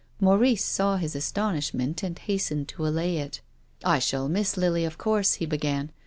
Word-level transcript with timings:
Maurice 0.19 0.63
saw 0.65 0.97
his 0.97 1.15
astonishment 1.15 2.01
and 2.01 2.17
hastened 2.17 2.67
to 2.69 2.87
allay 2.87 3.17
it. 3.17 3.41
"I 3.83 3.99
sliali 3.99 4.31
miss 4.31 4.57
Lily 4.57 4.83
of 4.83 4.97
course," 4.97 5.35
he 5.35 5.45
began. 5.45 5.91